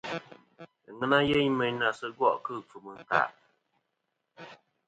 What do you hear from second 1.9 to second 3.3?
sɨ gòˈ kɨ ɨkfɨm ɨ ɨ̀nkàˈ.